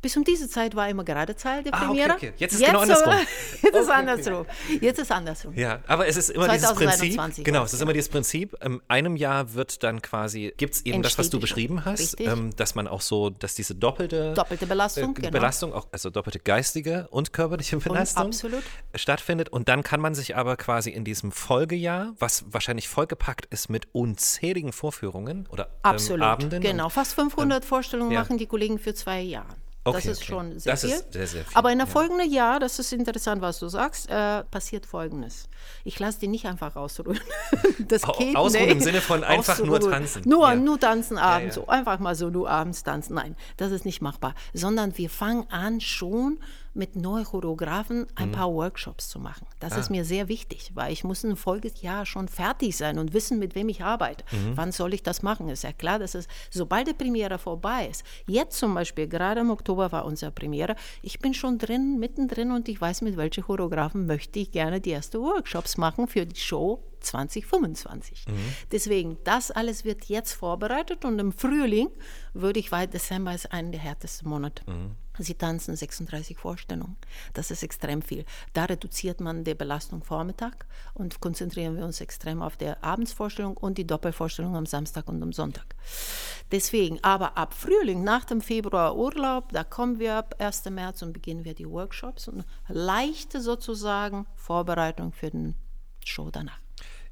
[0.00, 2.12] Ähm, bis um diese Zeit war immer gerade Zeit der Premiere.
[2.12, 2.34] Ah, okay, okay.
[2.38, 3.12] Jetzt ist es genau andersrum.
[3.62, 4.46] Jetzt ist okay, andersrum.
[4.80, 5.54] Jetzt ist andersrum.
[5.54, 7.44] Ja, aber es ist immer dieses Prinzip.
[7.44, 8.56] Genau, es ist immer dieses Prinzip.
[8.64, 12.20] In einem Jahr wird dann quasi, gibt es eben Entsteht das, was du beschrieben hast,
[12.20, 15.30] ähm, dass man auch so, dass diese doppelte, doppelte Belastung, äh, genau.
[15.30, 18.62] Belastung auch, also doppelte geistige und körperliche Belastung und absolut.
[18.94, 19.50] stattfindet.
[19.50, 23.88] Und dann kann man sich aber quasi in diesem Folgejahr, was wahrscheinlich vollgepackt ist mit
[23.92, 26.22] unzähligen Vorführungen oder ähm, absolut.
[26.22, 26.62] Abenden.
[26.62, 28.20] Genau, fast 500 ähm, Vorstellungen ja.
[28.20, 29.59] machen die Kollegen für zwei Jahre.
[29.90, 30.26] Okay, das ist okay.
[30.26, 31.02] schon sehr das viel.
[31.10, 31.56] Sehr, sehr viel.
[31.56, 31.92] Aber in der ja.
[31.92, 35.48] folgenden Jahr, das ist interessant, was du sagst, äh, passiert Folgendes.
[35.84, 37.20] Ich lasse die nicht einfach ausruhen.
[37.88, 38.72] Das geht Ausruhen nee.
[38.72, 39.68] im Sinne von einfach ausruhen.
[39.68, 40.22] nur tanzen.
[40.26, 40.54] Nur, ja.
[40.54, 43.14] nur tanzen abends, ja, so einfach mal so nur abends tanzen.
[43.14, 44.34] Nein, das ist nicht machbar.
[44.52, 46.38] Sondern wir fangen an schon
[46.74, 48.32] mit Neurochoreografen ein mhm.
[48.32, 49.46] paar Workshops zu machen.
[49.58, 49.78] Das ah.
[49.78, 53.54] ist mir sehr wichtig, weil ich muss ein Folgejahr schon fertig sein und wissen, mit
[53.54, 54.24] wem ich arbeite.
[54.30, 54.56] Mhm.
[54.56, 55.48] Wann soll ich das machen?
[55.48, 59.50] Ist ja klar, dass es, sobald die Premiere vorbei ist, jetzt zum Beispiel, gerade im
[59.50, 64.06] Oktober war unsere Premiere, ich bin schon drin, mittendrin und ich weiß, mit welchen Choreografen
[64.06, 68.26] möchte ich gerne die ersten Workshops machen für die Show 2025.
[68.28, 68.32] Mhm.
[68.70, 71.88] Deswegen, das alles wird jetzt vorbereitet und im Frühling
[72.34, 74.62] würde ich, weil Dezember ist einer der härtesten Monate.
[74.70, 76.96] Mhm Sie tanzen 36 Vorstellungen.
[77.34, 78.24] Das ist extrem viel.
[78.52, 83.78] Da reduziert man die Belastung Vormittag und konzentrieren wir uns extrem auf die Abendsvorstellung und
[83.78, 85.74] die Doppelvorstellung am Samstag und am Sonntag.
[86.50, 90.64] Deswegen, aber ab Frühling, nach dem Februar Urlaub, da kommen wir ab 1.
[90.66, 95.54] März und beginnen wir die Workshops und leichte sozusagen Vorbereitung für den
[96.04, 96.58] Show danach.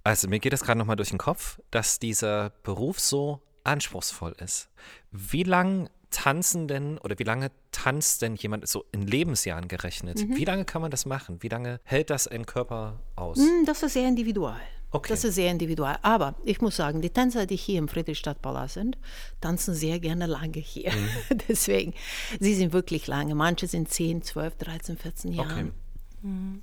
[0.05, 4.71] Also mir geht es gerade nochmal durch den Kopf, dass dieser Beruf so anspruchsvoll ist.
[5.11, 7.51] Wie lang tanzen denn oder wie lange
[7.83, 10.19] tanzt denn jemand so in Lebensjahren gerechnet?
[10.19, 10.37] Mhm.
[10.37, 11.38] Wie lange kann man das machen?
[11.41, 13.38] Wie lange hält das ein Körper aus?
[13.38, 14.61] Hm, Das ist sehr individual.
[14.91, 15.11] Okay.
[15.11, 15.99] Das ist sehr individual.
[16.03, 18.97] Aber ich muss sagen, die Tänzer, die hier im Friedrichstadtpalast sind,
[19.41, 20.93] tanzen sehr gerne lange hier.
[20.93, 21.38] Mhm.
[21.49, 21.95] Deswegen,
[22.41, 23.35] sie sind wirklich lange.
[23.35, 25.53] Manche sind 10, 12, 13, 14 Jahre.
[25.53, 25.73] Okay.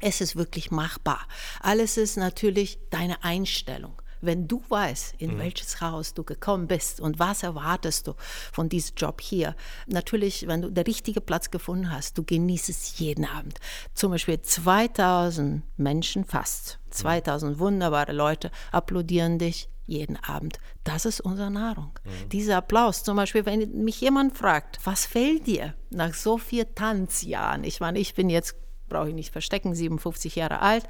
[0.01, 1.27] Es ist wirklich machbar.
[1.61, 3.93] Alles ist natürlich deine Einstellung.
[4.25, 8.13] Wenn du weißt, in welches Haus du gekommen bist und was erwartest du
[8.51, 9.55] von diesem Job hier,
[9.87, 13.59] natürlich, wenn du den richtigen Platz gefunden hast, du genießt es jeden Abend.
[13.93, 20.57] Zum Beispiel 2000 Menschen fast, 2000 wunderbare Leute applaudieren dich jeden Abend.
[20.83, 21.91] Das ist unsere Nahrung.
[22.31, 27.63] Dieser Applaus, zum Beispiel, wenn mich jemand fragt, was fehlt dir nach so vielen Tanzjahren?
[27.63, 28.55] Ich meine, ich bin jetzt
[28.87, 30.87] brauche ich nicht verstecken, 57 Jahre alt.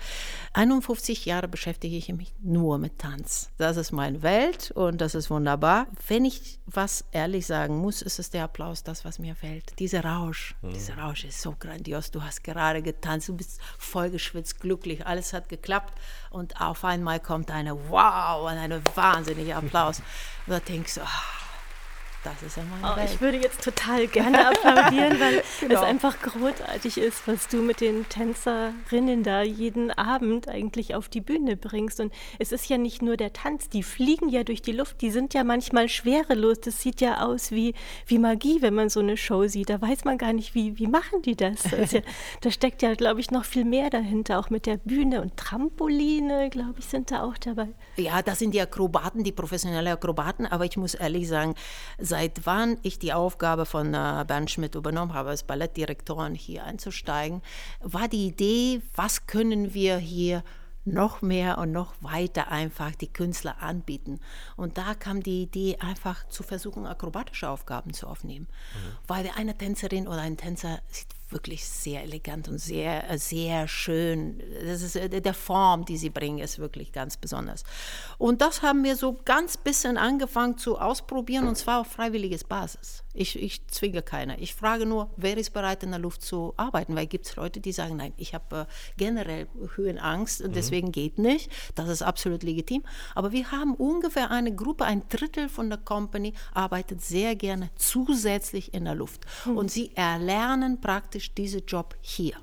[0.54, 3.50] 51 Jahre beschäftige ich mich nur mit Tanz.
[3.58, 5.88] Das ist meine Welt und das ist wunderbar.
[6.08, 9.78] Wenn ich was ehrlich sagen muss, ist es der Applaus, das, was mir fällt.
[9.80, 12.12] Dieser Rausch, dieser Rausch ist so grandios.
[12.12, 15.94] Du hast gerade getanzt, du bist voll geschwitzt, glücklich, alles hat geklappt
[16.30, 20.00] und auf einmal kommt eine Wow und ein wahnsinniger Applaus.
[20.48, 21.45] Und da denkst du, ah,
[22.26, 23.10] das ist ja meine Oh, Welt.
[23.14, 25.76] ich würde jetzt total gerne applaudieren, weil Genau.
[25.76, 31.22] es einfach großartig ist, was du mit den Tänzerinnen da jeden Abend eigentlich auf die
[31.22, 32.00] Bühne bringst.
[32.00, 35.12] Und es ist ja nicht nur der Tanz, die fliegen ja durch die Luft, die
[35.12, 36.60] sind ja manchmal schwerelos.
[36.62, 37.74] Das sieht ja aus wie,
[38.08, 39.70] wie Magie, wenn man so eine Show sieht.
[39.70, 41.64] Da weiß man gar nicht, wie, wie machen die das.
[41.64, 42.02] das ja,
[42.42, 46.50] da steckt ja, glaube ich, noch viel mehr dahinter, auch mit der Bühne und Trampoline,
[46.50, 47.68] glaube ich, sind da auch dabei.
[47.98, 50.46] Ja, das sind die Akrobaten, die professionellen Akrobaten.
[50.46, 51.56] Aber ich muss ehrlich sagen,
[52.15, 57.41] seit wann ich die Aufgabe von äh, Bernd Schmidt übernommen habe, als Ballettdirektorin hier einzusteigen,
[57.82, 60.41] war die Idee, was können wir hier
[60.86, 64.21] noch mehr und noch weiter einfach die Künstler anbieten.
[64.56, 68.47] Und da kam die Idee, einfach zu versuchen, akrobatische Aufgaben zu aufnehmen.
[69.08, 74.42] Weil eine Tänzerin oder ein Tänzer sieht wirklich sehr elegant und sehr, äh, sehr schön.
[74.66, 77.64] Das ist, äh, der Form, die sie bringen, ist wirklich ganz besonders.
[78.18, 83.05] Und das haben wir so ganz bisschen angefangen zu ausprobieren und zwar auf freiwilliges Basis.
[83.15, 84.39] Ich, ich zwinge keiner.
[84.39, 86.95] Ich frage nur, wer ist bereit, in der Luft zu arbeiten?
[86.95, 88.65] Weil gibt es Leute, die sagen, nein, ich habe äh,
[88.97, 91.49] generell Höhenangst und deswegen geht nicht.
[91.75, 92.84] Das ist absolut legitim.
[93.13, 98.73] Aber wir haben ungefähr eine Gruppe, ein Drittel von der Company arbeitet sehr gerne zusätzlich
[98.73, 99.25] in der Luft.
[99.45, 102.36] Und sie erlernen praktisch diesen Job hier.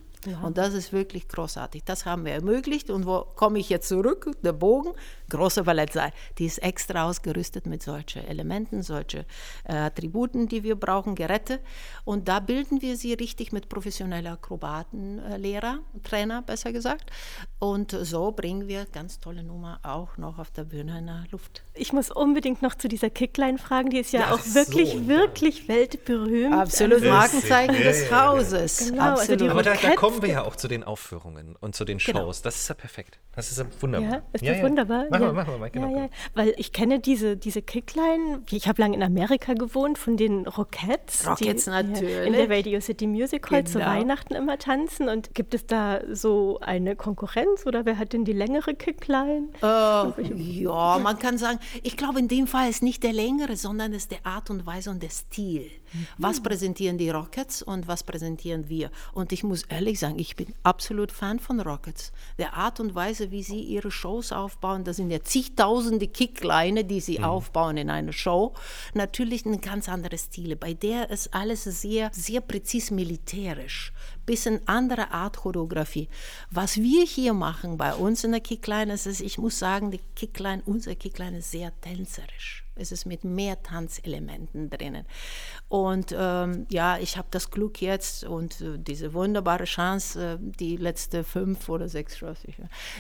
[0.43, 1.83] Und das ist wirklich großartig.
[1.85, 2.91] Das haben wir ermöglicht.
[2.91, 4.31] Und wo komme ich jetzt zurück?
[4.43, 4.93] Der Bogen,
[5.33, 6.13] große Ballettsaal.
[6.39, 9.25] Die ist extra ausgerüstet mit solchen Elementen, solchen
[9.65, 11.61] äh, Attributen, die wir brauchen, Geräte.
[12.05, 15.63] Und da bilden wir sie richtig mit professionellen Akrobaten, äh,
[16.03, 17.11] Trainer besser gesagt.
[17.59, 21.63] Und so bringen wir ganz tolle Nummer auch noch auf der Bühne in der Luft.
[21.75, 24.95] Ich muss unbedingt noch zu dieser Kickline fragen, die ist ja, Ja, auch so, wirklich,
[24.95, 25.07] ja.
[25.07, 26.55] wirklich weltberühmt.
[26.55, 28.27] Absolut Markenzeichen ja, des ja, ja.
[28.27, 28.91] Hauses.
[28.91, 29.41] Genau, also Absolut.
[29.41, 32.13] die Aber da, da kommen wir ja auch zu den Aufführungen und zu den Shows.
[32.13, 32.33] Genau.
[32.43, 33.19] Das ist ja perfekt.
[33.35, 34.11] Das ist ja wunderbar.
[34.11, 35.07] Ja, ist das wunderbar?
[35.09, 35.71] Machen machen wir mal.
[35.71, 35.91] Genau.
[35.95, 36.09] Ja, ja.
[36.35, 41.27] Weil ich kenne diese, diese Kickline, ich habe lange in Amerika gewohnt, von den Rockettes.
[41.27, 42.15] Rockets die natürlich.
[42.17, 43.91] Ja, in der Radio City Music Hall zu Genau.
[43.91, 45.09] Weihnachten immer tanzen.
[45.09, 49.49] Und gibt es da so eine Konkurrenz oder wer hat denn die längere Kickline?
[49.63, 53.93] Äh, ja, man kann sagen, ich glaube, in dem Fall ist nicht der längere, sondern
[53.93, 55.71] es ist die Art und Weise und der Stil.
[56.19, 58.91] Was präsentieren die Rockets und was präsentieren wir?
[59.13, 62.13] Und ich muss ehrlich sagen, ich bin absolut Fan von Rockets.
[62.39, 67.01] Der Art und Weise, wie sie ihre Shows aufbauen, das sind ja zigtausende Kickleine, die
[67.01, 68.55] sie aufbauen in einer Show.
[68.95, 70.57] Natürlich ein ganz anderes Stil.
[70.57, 73.93] Bei der ist alles sehr, sehr präzis militärisch.
[74.27, 76.09] Bisschen andere Art Choreografie.
[76.51, 80.63] Was wir hier machen bei uns in der Kickline, ist, ich muss sagen, die Kickline,
[80.65, 82.62] unser Kickline ist sehr tänzerisch.
[82.75, 85.05] Es ist mit mehr Tanzelementen drinnen.
[85.69, 90.77] Und ähm, ja, ich habe das Glück jetzt und äh, diese wunderbare Chance, äh, die
[90.77, 92.57] letzte fünf oder sechs Shows, ich,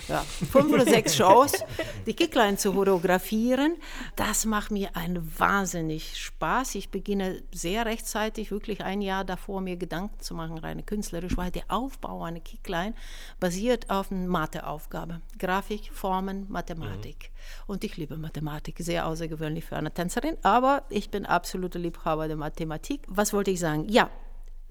[0.09, 1.53] ja, fünf oder sechs Shows,
[2.07, 3.77] die Kickline zu choreografieren.
[4.17, 6.75] Das macht mir einen wahnsinnig Spaß.
[6.75, 11.51] Ich beginne sehr rechtzeitig, wirklich ein Jahr davor, mir Gedanken zu machen, rein künstlerisch, weil
[11.51, 12.95] der Aufbau einer Kickline
[13.41, 15.23] basiert auf einer Matheaufgabe.
[15.39, 17.31] Grafik, Formen, Mathematik.
[17.67, 22.37] Und ich liebe Mathematik, sehr außergewöhnlich für eine Tänzerin, aber ich bin absoluter Liebhaber der
[22.37, 23.03] Mathematik.
[23.09, 23.89] Was wollte ich sagen?
[23.89, 24.11] Ja,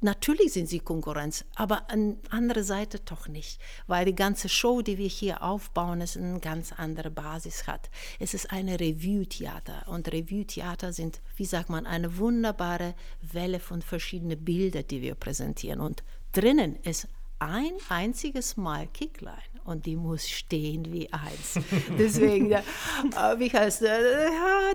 [0.04, 4.98] Natürlich sind sie Konkurrenz, aber an andere Seite doch nicht, weil die ganze Show, die
[4.98, 7.92] wir hier aufbauen, ist eine ganz andere Basis hat.
[8.20, 14.44] Es ist eine Revue-Theater und Revue-Theater sind, wie sagt man, eine wunderbare Welle von verschiedenen
[14.44, 17.08] Bildern, die wir präsentieren und drinnen ist
[17.38, 21.60] ein einziges Mal Kickline und die muss stehen wie eins.
[22.00, 24.00] Deswegen, der, äh, wie heißt der,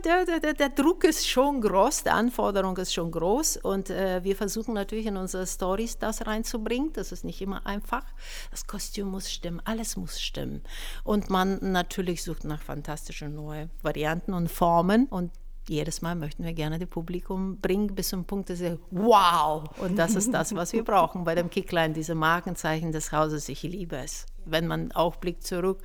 [0.05, 4.37] der, der, der, Druck ist schon groß, die Anforderung ist schon groß und äh, wir
[4.37, 6.93] versuchen natürlich in unsere Stories das reinzubringen.
[6.93, 8.05] Das ist nicht immer einfach.
[8.51, 10.63] Das Kostüm muss stimmen, alles muss stimmen.
[11.05, 15.33] Und man natürlich sucht nach fantastischen neuen Varianten und Formen und
[15.69, 19.65] jedes Mal möchten wir gerne das Publikum bringen bis zum Punkt, dass sie wow!
[19.79, 23.49] Und das ist das, was wir brauchen bei dem Kickline, diese Markenzeichen des Hauses.
[23.49, 24.27] Ich liebe es.
[24.45, 25.83] Wenn man auch blickt zurück,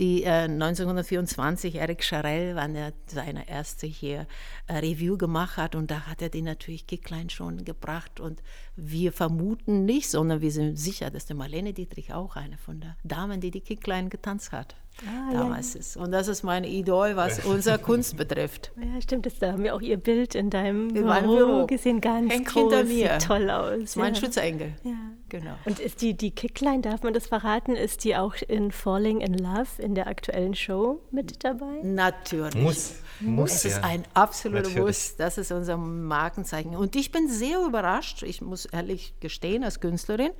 [0.00, 4.26] die äh, 1924 Eric Charell, wann er seine erste hier
[4.66, 8.42] äh, Review gemacht hat und da hat er den natürlich Kicklein schon gebracht und
[8.74, 12.96] wir vermuten nicht, sondern wir sind sicher, dass der Marlene Dietrich auch eine von der
[13.04, 14.74] Damen, die die Kicklein getanzt hat.
[15.06, 15.80] Ah, damals ja.
[15.80, 15.96] ist.
[15.96, 18.72] Und das ist mein Idol, was unsere Kunst betrifft.
[18.82, 19.26] Ja, stimmt.
[19.26, 22.00] Das, da haben wir auch ihr Bild in deinem in Büro, Büro gesehen.
[22.00, 23.12] Ganz Hängt groß, hinter mir.
[23.12, 23.70] Sieht toll aus.
[23.70, 24.20] Das ist mein ja.
[24.20, 24.72] Schutzengel.
[24.82, 24.92] Ja.
[25.28, 25.54] Genau.
[25.64, 29.34] Und ist die, die Kickline, darf man das verraten, ist die auch in Falling in
[29.38, 31.80] Love in der aktuellen Show mit dabei?
[31.82, 32.62] Natürlich.
[32.62, 32.94] Muss.
[33.20, 35.16] Muss, es ist ein absoluter Muss.
[35.16, 36.76] Das ist unser Markenzeichen.
[36.76, 40.32] Und ich bin sehr überrascht, ich muss ehrlich gestehen, als Künstlerin,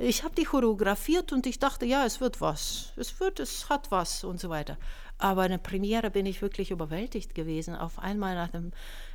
[0.00, 2.92] ich habe die choreografiert und ich dachte, ja, es wird was.
[2.96, 4.78] Es wird, es hat was und so weiter.
[5.18, 7.76] Aber in der Premiere bin ich wirklich überwältigt gewesen.
[7.76, 8.72] Auf einmal nach dem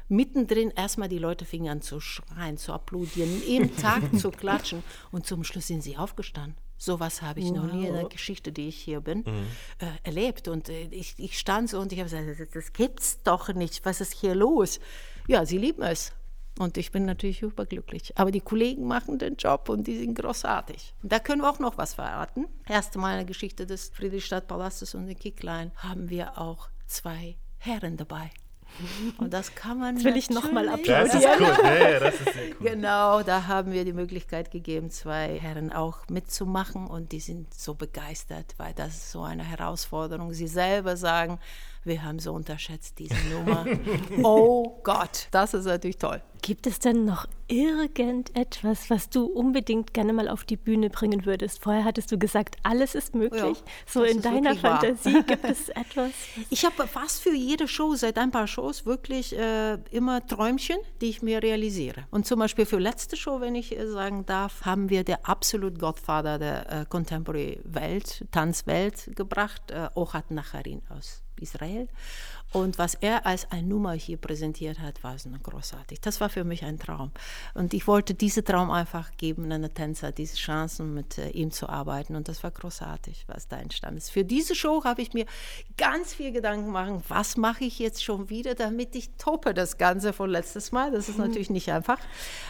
[0.07, 5.25] mittendrin erstmal die Leute fingen an zu schreien, zu applaudieren, im Tag zu klatschen und
[5.25, 6.55] zum Schluss sind sie aufgestanden.
[6.77, 7.57] Sowas habe ich wow.
[7.57, 9.47] noch nie in der Geschichte, die ich hier bin, mhm.
[9.79, 10.47] äh, erlebt.
[10.47, 13.83] Und äh, ich, ich stand so und ich habe gesagt, das, das gibt's doch nicht.
[13.85, 14.79] Was ist hier los?
[15.27, 16.11] Ja, sie lieben es.
[16.57, 18.13] Und ich bin natürlich überglücklich.
[18.17, 20.93] Aber die Kollegen machen den Job und die sind großartig.
[21.03, 22.47] Da können wir auch noch was verraten.
[22.67, 27.97] Erste Mal in der Geschichte des Friedrichstadtpalastes und der Kicklein haben wir auch zwei Herren
[27.97, 28.31] dabei.
[29.17, 29.95] Und das kann man.
[29.95, 31.07] Das will ich nochmal applaudieren.
[31.07, 31.57] Das ist cool.
[31.63, 32.69] Ja, ja, das ist sehr cool.
[32.69, 37.75] Genau, da haben wir die Möglichkeit gegeben, zwei Herren auch mitzumachen und die sind so
[37.75, 40.33] begeistert, weil das ist so eine Herausforderung.
[40.33, 41.39] Sie selber sagen,
[41.85, 43.65] wir haben so unterschätzt diese Nummer.
[44.23, 46.21] oh Gott, das ist natürlich toll.
[46.45, 51.63] Gibt es denn noch irgendetwas, was du unbedingt gerne mal auf die Bühne bringen würdest?
[51.63, 53.41] Vorher hattest du gesagt, alles ist möglich.
[53.41, 56.11] Ja, so in deiner Fantasie gibt es etwas?
[56.51, 61.09] Ich habe fast für jede Show, seit ein paar Shows, wirklich äh, immer Träumchen, die
[61.09, 62.05] ich mir realisiere.
[62.11, 65.79] Und zum Beispiel für letzte Show, wenn ich äh, sagen darf, haben wir der absolut
[65.79, 71.87] Godfather der äh, Contemporary Welt, Tanzwelt gebracht, äh, Ochat Nacharin aus Israel.
[72.55, 75.99] Und was er als eine Nummer hier präsentiert hat, war so großartig.
[75.99, 77.11] Das war für mich ein Traum.
[77.53, 81.67] Und ich wollte diesen Traum einfach geben, einen Tänzer, diese Chancen mit äh, ihm zu
[81.67, 82.15] arbeiten.
[82.15, 84.09] Und das war großartig, was da entstanden ist.
[84.09, 85.25] Für diese Show habe ich mir
[85.75, 90.13] ganz viel Gedanken gemacht, was mache ich jetzt schon wieder, damit ich toppe das Ganze
[90.13, 90.91] von letztes Mal.
[90.91, 91.99] Das ist natürlich nicht einfach.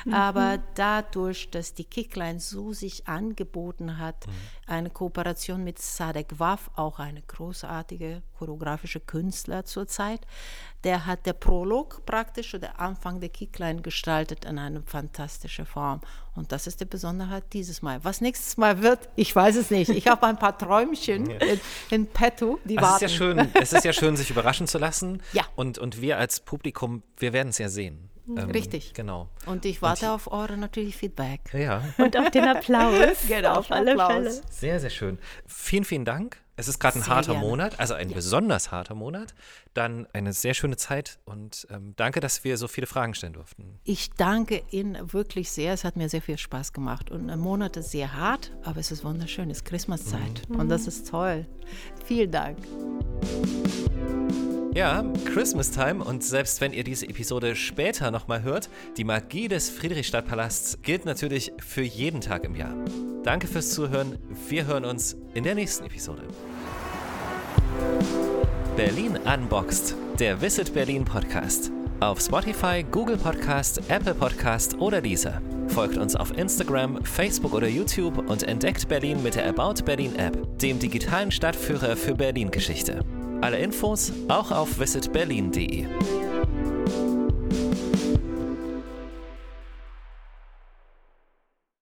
[0.06, 0.14] Mhm.
[0.14, 4.32] Aber dadurch, dass die Kickline so sich angeboten hat, mhm.
[4.68, 10.22] eine Kooperation mit Sadek Waf, auch eine großartige choreografische Künstler zurzeit, Zeit.
[10.84, 16.02] Der hat der Prolog praktisch, der Anfang der Kickline gestaltet in einer fantastischen Form.
[16.36, 18.04] Und das ist die Besonderheit dieses Mal.
[18.04, 19.90] Was nächstes Mal wird, ich weiß es nicht.
[19.90, 23.06] Ich habe ein paar Träumchen in, in petto, die also warten.
[23.06, 25.24] Es ist, ja schön, es ist ja schön, sich überraschen zu lassen.
[25.34, 25.44] Ja.
[25.56, 28.12] Und, und wir als Publikum, wir werden es ja sehen.
[28.28, 28.94] Ähm, Richtig.
[28.94, 29.30] Genau.
[29.46, 31.42] Und ich warte und, auf eure natürlich Feedback.
[31.54, 31.84] Ja.
[31.98, 33.18] Und auf den Applaus.
[33.28, 34.12] genau, auf alle Applaus.
[34.12, 34.42] Fälle.
[34.50, 35.20] Sehr, sehr schön.
[35.46, 36.38] Vielen, vielen Dank.
[36.58, 37.48] Es ist gerade ein sehr harter gerne.
[37.48, 38.16] Monat, also ein ja.
[38.16, 39.36] besonders harter Monat.
[39.74, 43.80] Dann eine sehr schöne Zeit und ähm, danke, dass wir so viele Fragen stellen durften.
[43.84, 45.74] Ich danke Ihnen wirklich sehr.
[45.74, 47.12] Es hat mir sehr viel Spaß gemacht.
[47.12, 49.50] Und ein Monat ist sehr hart, aber es ist wunderschön.
[49.50, 50.62] Es ist Christmaszeit mhm.
[50.62, 51.46] und das ist toll.
[52.06, 52.58] Vielen Dank.
[54.76, 59.70] Ja, Christmas Time und selbst wenn ihr diese Episode später nochmal hört, die Magie des
[59.70, 62.76] Friedrichstadtpalasts gilt natürlich für jeden Tag im Jahr.
[63.24, 64.20] Danke fürs Zuhören.
[64.50, 66.24] Wir hören uns in der nächsten Episode.
[68.76, 71.72] Berlin Unboxed, der Visit Berlin Podcast.
[72.02, 75.42] Auf Spotify, Google Podcast, Apple Podcast oder dieser.
[75.70, 80.60] Folgt uns auf Instagram, Facebook oder YouTube und entdeckt Berlin mit der About Berlin App,
[80.60, 83.06] dem digitalen Stadtführer für Berlin-Geschichte.
[83.46, 85.86] Alle Infos auch auf visitberlin.de.